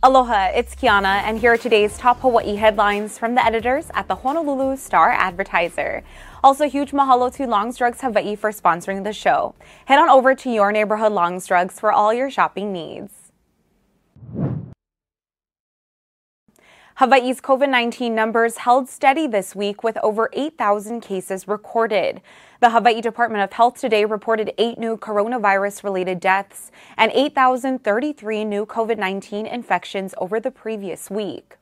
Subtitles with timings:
[0.00, 4.14] Aloha, it's Kiana, and here are today's top Hawaii headlines from the editors at the
[4.14, 6.04] Honolulu Star Advertiser.
[6.44, 9.56] Also, huge mahalo to Long's Drugs Hawaii for sponsoring the show.
[9.86, 13.12] Head on over to your neighborhood Long's Drugs for all your shopping needs.
[16.98, 22.20] Hawaii's COVID 19 numbers held steady this week with over 8,000 cases recorded.
[22.58, 28.66] The Hawaii Department of Health today reported eight new coronavirus related deaths and 8,033 new
[28.66, 31.54] COVID 19 infections over the previous week.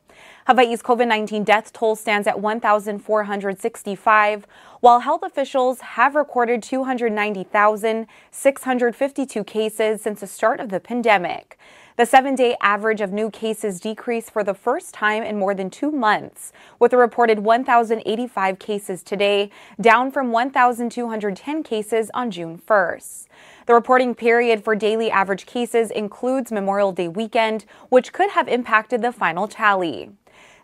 [0.47, 4.47] Hawaii's COVID 19 death toll stands at 1,465,
[4.79, 11.59] while health officials have recorded 290,652 cases since the start of the pandemic.
[11.97, 15.69] The seven day average of new cases decreased for the first time in more than
[15.69, 23.27] two months, with a reported 1,085 cases today, down from 1,210 cases on June 1st.
[23.67, 29.03] The reporting period for daily average cases includes Memorial Day weekend, which could have impacted
[29.03, 30.13] the final tally.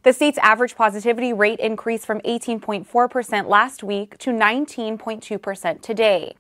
[0.04, 6.34] The state's average positivity rate increased from 18.4% last week to 19.2% today.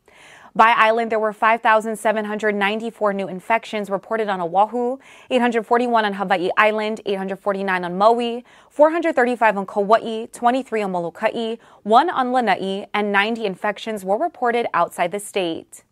[0.54, 4.98] By island, there were 5,794 new infections reported on Oahu,
[5.30, 12.32] 841 on Hawaii Island, 849 on Maui, 435 on Kauai, 23 on Molokai, 1 on
[12.32, 15.84] Lanai, and 90 infections were reported outside the state.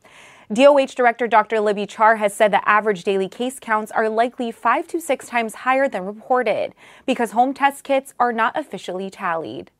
[0.53, 1.61] DOH Director Dr.
[1.61, 5.55] Libby Char has said the average daily case counts are likely five to six times
[5.55, 6.75] higher than reported
[7.06, 9.71] because home test kits are not officially tallied.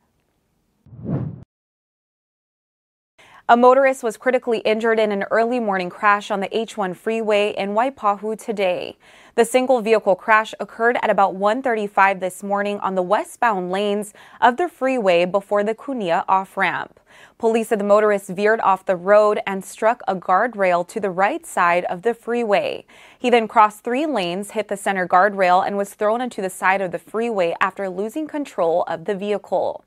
[3.51, 7.71] A motorist was critically injured in an early morning crash on the H1 freeway in
[7.71, 8.97] Waipahu today.
[9.35, 14.57] The single vehicle crash occurred at about 1:35 this morning on the westbound lanes of
[14.57, 17.01] the freeway before the Kunia off-ramp.
[17.39, 21.45] Police said the motorist veered off the road and struck a guardrail to the right
[21.45, 22.85] side of the freeway.
[23.19, 26.81] He then crossed three lanes, hit the center guardrail, and was thrown into the side
[26.81, 29.83] of the freeway after losing control of the vehicle.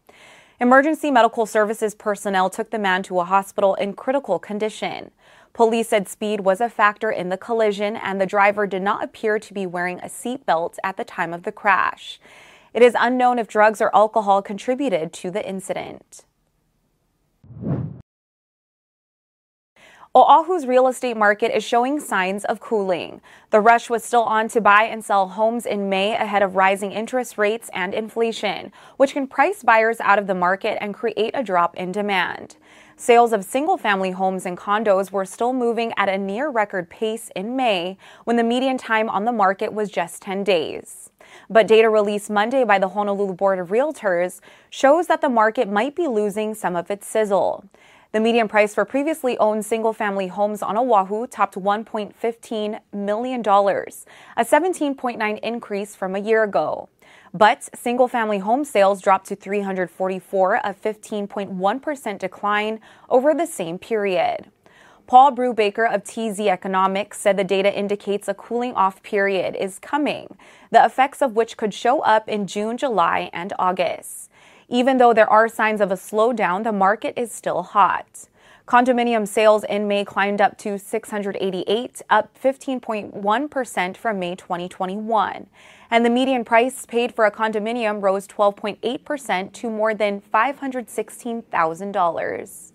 [0.63, 5.12] Emergency medical services personnel took the man to a hospital in critical condition.
[5.51, 9.40] Police said speed was a factor in the collision and the driver did not appear
[9.40, 12.18] to be wearing a seatbelt at the time of the crash.
[12.74, 16.24] It is unknown if drugs or alcohol contributed to the incident.
[20.16, 23.19] Oahu's real estate market is showing signs of cooling.
[23.50, 26.91] The rush was still on to buy and sell homes in May ahead of rising
[26.91, 31.41] interest rates and inflation, which can price buyers out of the market and create a
[31.41, 32.57] drop in demand.
[32.96, 37.31] Sales of single family homes and condos were still moving at a near record pace
[37.35, 41.09] in May when the median time on the market was just 10 days.
[41.50, 45.95] But data released Monday by the Honolulu Board of Realtors shows that the market might
[45.95, 47.66] be losing some of its sizzle.
[48.13, 54.46] The median price for previously owned single family homes on Oahu topped $1.15 million, a
[54.46, 56.90] 17.9 increase from a year ago.
[57.34, 62.79] But single family home sales dropped to 344, a 15.1% decline
[63.09, 64.51] over the same period.
[65.07, 70.38] Paul Brewbaker of TZ Economics said the data indicates a cooling off period is coming,
[70.69, 74.30] the effects of which could show up in June, July, and August.
[74.69, 78.28] Even though there are signs of a slowdown, the market is still hot.
[78.68, 85.47] Condominium sales in May climbed up to 688, up 15.1% from May 2021.
[85.91, 92.73] And the median price paid for a condominium rose 12.8% to more than $516,000.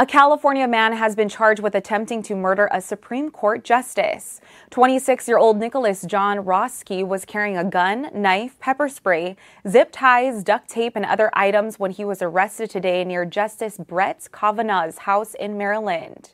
[0.00, 4.40] A California man has been charged with attempting to murder a Supreme Court justice.
[4.70, 9.36] 26 year old Nicholas John Roske was carrying a gun, knife, pepper spray,
[9.68, 14.26] zip ties, duct tape, and other items when he was arrested today near Justice Brett
[14.32, 16.32] Kavanaugh's house in Maryland.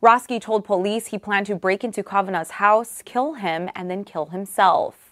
[0.00, 4.26] Roske told police he planned to break into Kavanaugh's house, kill him, and then kill
[4.26, 5.05] himself.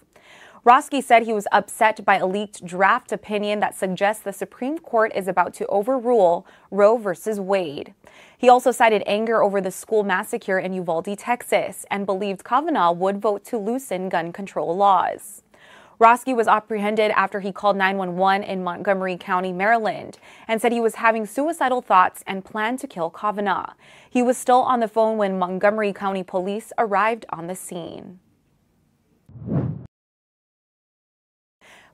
[0.65, 5.11] Roske said he was upset by a leaked draft opinion that suggests the Supreme Court
[5.13, 7.39] is about to overrule Roe v.
[7.39, 7.93] Wade.
[8.35, 13.21] He also cited anger over the school massacre in Uvalde, Texas, and believed Kavanaugh would
[13.21, 15.43] vote to loosen gun control laws.
[15.99, 20.17] Roske was apprehended after he called 911 in Montgomery County, Maryland,
[20.47, 23.73] and said he was having suicidal thoughts and planned to kill Kavanaugh.
[24.09, 28.19] He was still on the phone when Montgomery County police arrived on the scene.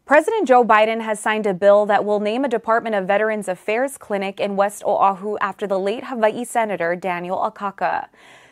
[0.06, 3.98] President Joe Biden has signed a bill that will name a Department of Veterans Affairs
[3.98, 8.08] clinic in West Oahu after the late Hawaii Senator Daniel Akaka.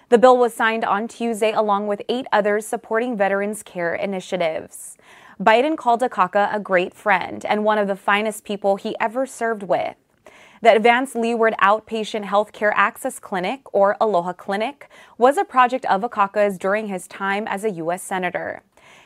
[0.10, 4.96] The bill was signed on Tuesday along with eight others supporting veterans care initiatives.
[5.42, 9.64] Biden called Akaka a great friend and one of the finest people he ever served
[9.64, 9.96] with.
[10.62, 16.58] The Advanced Leeward Outpatient Healthcare Access Clinic, or Aloha Clinic, was a project of Akaka's
[16.58, 18.04] during his time as a U.S.
[18.04, 18.62] Senator.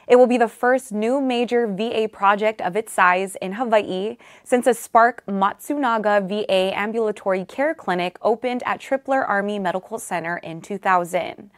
[0.07, 4.67] It will be the first new major VA project of its size in Hawaii since
[4.67, 11.49] a Spark Matsunaga VA ambulatory care clinic opened at Tripler Army Medical Center in 2000.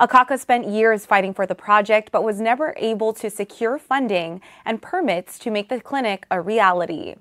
[0.00, 4.80] Akaka spent years fighting for the project but was never able to secure funding and
[4.80, 7.16] permits to make the clinic a reality.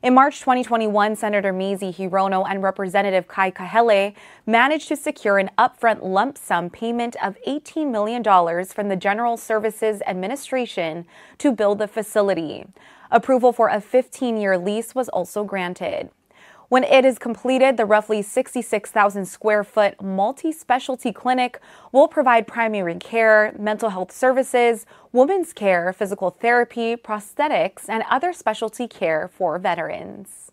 [0.00, 4.14] In March 2021, Senator Mazie Hirono and Representative Kai Kahele
[4.46, 8.22] managed to secure an upfront lump sum payment of $18 million
[8.66, 11.04] from the General Services Administration
[11.38, 12.64] to build the facility.
[13.10, 16.10] Approval for a 15 year lease was also granted.
[16.68, 21.60] When it is completed, the roughly 66,000 square foot multi specialty clinic
[21.92, 28.86] will provide primary care, mental health services, women's care, physical therapy, prosthetics, and other specialty
[28.86, 30.52] care for veterans.